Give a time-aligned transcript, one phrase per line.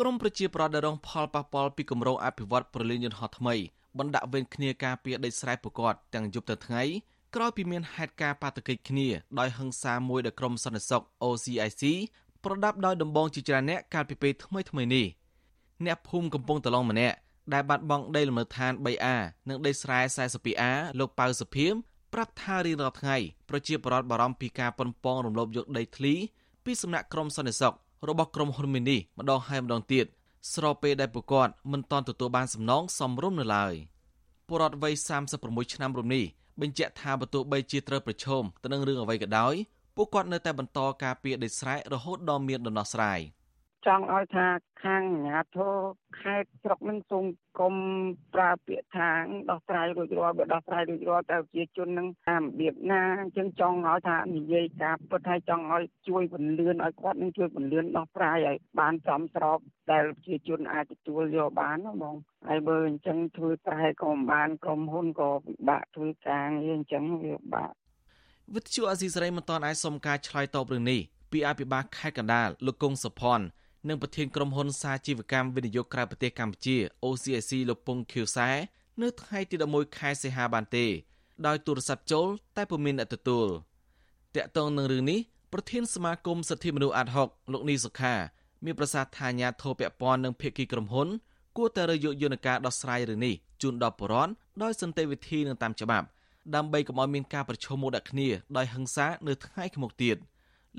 [0.00, 3.54] ក្រមប្រជាប្រដ្ឋដែលរងផលប៉ះពាល់ពីគម្រោងអភិវឌ្ឍប្រលានយន្តហោះថ្មី
[3.98, 6.82] បណ្ដាក់វេនគ្នាការពារដីស្រែប្រកាសទាំងយប់ទាំងថ្ងៃ
[7.34, 11.82] ក្រោយពីមានហេតុការណ៍បាតុកិច្ចគ្នាដោយហិង្សាមួយដែលក្រុមសន្តិសុខ OCIC
[12.44, 15.06] ប្រដាប់ដោយដំបងជាច្រើនអ្នកកាលពីពេលថ្មីថ្មីនេះ
[15.84, 17.16] អ្នកភូមិកំពង់តឡុងម្នាក់
[17.52, 19.16] ដែលបាត់បង់ដីលំនៅឋាន 3A
[19.48, 21.74] និងដីស្រែ 42A លោកប៉ៅសុភីម
[22.12, 23.16] ប្រាប់ថារៀងរាល់ថ្ងៃ
[23.48, 26.14] ប្រជាពលរដ្ឋបារម្ភពីការប៉ុនប៉ងរំលោភយកដីធ្លី
[26.64, 27.74] ពីសំណាក់ក្រុមសន្តិសុខ
[28.08, 30.06] របស់ក្រុមហ៊ុនមីនីម្ដងហើយម្ដងទៀត
[30.54, 33.74] ស្របពេលដែលពួកគាត់មិនទាន់ទទួលបានសំណងសមរម្យនៅឡើយ
[34.46, 34.94] ពលរដ្ឋវ័យ
[35.34, 36.24] 36ឆ្នាំរំនេះ
[36.60, 39.54] បញ្ជាក់ថាបើទោះបីជាត្រូវប្រឈមទៅនឹងរឿងអ្វីក៏ដោយ
[39.96, 43.20] ពួកគាត់នៅតែបន្តការពារដីស្រែរហូតដល់មានដំណោះស្រាយ។
[43.86, 44.46] ចង់ឲ្យថា
[44.84, 45.74] ខាងអាជ្ញាធរ
[46.20, 47.24] ខេត្តស្រុកនឹងសូម
[47.60, 47.74] កុំ
[48.34, 49.10] ប្រើពាក្យថា
[49.50, 59.58] ដោះស្រាយរួចរាល់បើដោះស្រាយរួចរាល់តែប្រជាជននឹងតាមរបៀបណាអញ្ចឹងចង់ឲ្យថានិយាយការពិតឲ្យចង់ឲ្យជួយពន្លឿនឲ្យគាត់នឹងជួយពន្លឿនដោះស្រាយឲ្យបានចំស្រប
[59.90, 62.14] ដែលប្រជាជនអាចទទួលយកបានណាបង
[62.46, 67.72] ហើយបើអញ្ចឹងធ្វើតែក៏មិនបានក្រុមហ៊ុនក៏ពិបាកធ្វើការងារអញ្ចឹងវាពិបាក
[68.54, 71.00] វិទ្យុអាស៊ីសេរីមិនទាន់អាចសុំការឆ្លើយតបរឿងនេះ
[71.32, 73.44] ពីអភិបាលខេត្តកណ្ដាលលោកកុងសុផាន់
[73.88, 78.50] និងប្រធានក្រុមហ៊ុនសាជីវកម្មវិនិយោគក្រៅប្រទេសកម្ពុជា OCIC លោកពងខៀវសែ
[79.02, 80.86] នៅថ្ងៃទី11ខែសីហាបានទេ
[81.46, 83.46] ដោយទូរស័ព្ទចូល តែពុំមានអ្នកទទួល
[84.34, 85.20] តាក់ទងនឹងរឿងនេះ
[85.52, 88.14] ប្រធានសមាគមសិទ្ធិមនុស្សអាត់ហុកលោកនីសុខា
[88.64, 91.08] មានប្រសាសន៍ថាអាញាធរពពន់នឹងភាគីក្រុមហ៊ុន
[91.56, 96.06] គួរតែរើយកយន្តការដោះស្រាយរឿងនេះជូនដល់ប្រជាពលរដ្ឋដោយសន្តិវិធីនិងតាមច្បាប់
[96.54, 100.16] ដើម្បីកុំឲ្យមានការប្រឈមមុខដាក់គ្នាដោយហិង្សានៅថ្ងៃខាងមុខទៀត។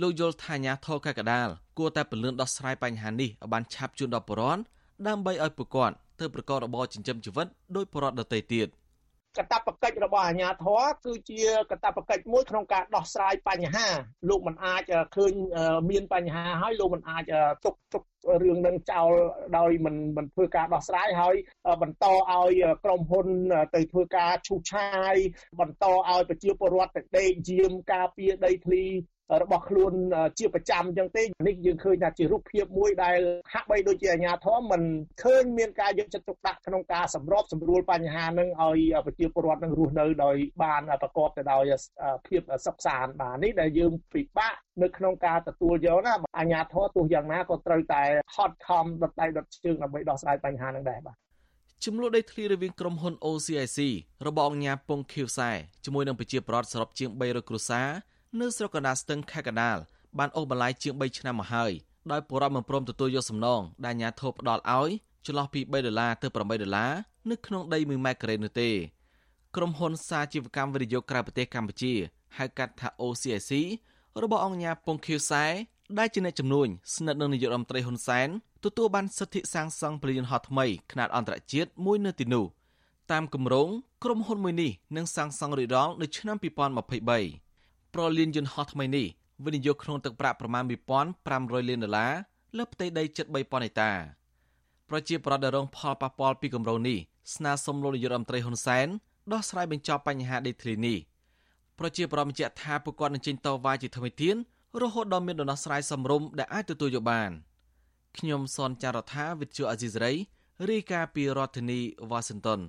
[0.00, 4.62] លោកយល់ថាអាញាធរកកដាលគួរតែពន្លឿនដោះស្រាយបញ្ហានេះឲ្យបានឆាប់ជូនដល់ប្រជាពលរដ្ឋ
[5.06, 8.68] ដើម្បីឲ្យពួកគាត់ធ្វើប្រកបរបរចិញ្ចឹមជីវិតដោយប្រជាពលរដ្ឋដទៃទៀត
[9.38, 13.86] កតបកិច្ចរបស់អាជ្ញាធរគឺជាកតបកិច្ចមួយក្នុងការដោះស្រាយបញ្ហា
[14.28, 14.82] លោកមិនអាច
[15.16, 15.32] ឃើញ
[15.90, 17.24] មានបញ្ហាហើយលោកមិនអាច
[17.64, 18.02] ទុកទុក
[18.42, 19.12] រឿងនឹងចោល
[19.58, 21.36] ដោយមិនមិនធ្វើការដោះស្រាយហើយ
[21.82, 22.52] បន្តឲ្យ
[22.84, 23.28] ក្រុមហ៊ុន
[23.74, 25.14] ទៅធ្វើការឈូសឆាយ
[25.60, 28.84] បន្តឲ្យប្រជាពលរដ្ឋទៅដេកយាមការពារដីធ្លី
[29.42, 29.92] របស់ខ្លួន
[30.38, 33.18] ជាប្រចាំអញ្ចឹងទេនេះយើងឃើញថាជារូបភាពមួយដែល
[33.52, 34.82] ហាក់បីដូចជាអាជ្ញាធរមិន
[35.22, 41.64] ឃើញមានការយកចិត្តទុកដាក់ក្នុងការសម្របសម្រួលបញ្ហានឹងឲ្យប្រជាពលរដ្ឋនឹងរស់នៅដោយបានប្រកបទៅដោយ
[42.26, 48.02] ភាពសុខសាន្តបាទនេះដែលយើងពិបាក នៅក្នុងការទទួលយកណាអាជ្ញាធរទោះយ៉ាងណាក៏ត្រូវតែ
[48.34, 51.16] ហត់ខំដុតដៃដុតជើងដើម្បីដោះស្រាយបញ្ហានឹងដែរបាទ
[51.84, 53.78] ចំនួនដីធ្លីរវាងក្រុមហ៊ុន OCIC
[54.26, 55.50] របស់អង្គការពងខៀវសែ
[55.84, 57.88] ជាមួយនឹងប្រជាប្រដ្ឋសរុបជាង300គ្រួសារ
[58.40, 59.78] នៅស្រុកកណ្ដាលស្ទឹងខេត្តកណ្ដាល
[60.18, 61.72] បានអូសបន្លាយជាង3ឆ្នាំមកហើយ
[62.12, 64.90] ដោយពលរដ្ឋមិនព្រមទទួលយកសំណងដែលអាជ្ញាធរផ្ដល់ឲ្យ
[65.26, 66.92] ចន្លោះពី3ដុល្លារទៅ8ដុល្លារ
[67.30, 68.70] នៅក្នុងដី1ម៉ែត្រការ៉េនោះទេ
[69.56, 71.92] ក្រុមហ៊ុនសាជីវកម្មវិនិយោគក្រៅប្រទេសកម្ពុជា
[72.36, 73.52] ហៅកាត់ថា OCIC
[74.22, 75.44] របស់អង្គការពងខៀវសែ
[75.98, 78.28] ដែលជាអ្នកជំនួញស្និទ្ធនឹងនាយករដ្ឋមន្ត្រីហ៊ុនសែន
[78.64, 82.44] ទទួលបានសិទ្ធិសាងសង់ពលានហោះថ្មីខ្នាតអន្តរជាតិមួយនៅទីនោះ
[83.12, 83.68] តាមគម្រោង
[84.04, 89.06] ក្រុមហ៊ុនមួយនេះនឹងសាងសង់រីករាល់នៅឆ្នាំ2023ប្រលានយន្តហោះថ្មីនេះ
[89.44, 90.64] វិនិយោគក្នុងទឹកប្រាក់ប្រមាណ
[91.16, 92.12] 1500លានដុល្លារ
[92.56, 93.92] លើផ្ទៃដីជិត3000ហិកតា
[94.88, 96.98] ប្រជាប្រដ្ឋដែលរងផលប៉ះពាល់ពីគម្រោងនេះ
[97.34, 98.86] ស្នើសុំលោកនាយករដ្ឋមន្ត្រីហ៊ុនសែន
[99.32, 100.98] ដោះស្រាយបញ្ចប់បញ្ហាដីធ្លីនេះ
[101.78, 104.36] ប្រជាប្រដ្ឋបញ្ជាក់ថាពួកគាត់នឹងចេញតវ៉ាជាថ្មីទៀន
[104.82, 107.30] រហូតដល់មានដំណោះស្រាយសមរម្យដែលអាចទទួលយកបាន
[108.18, 110.12] ខ្ញុំសនចាររថាវិទ្យុអាស៊ីសេរី
[110.70, 112.60] រាយការណ៍ពីរដ្ឋធានីវ៉ាស៊ីនតោន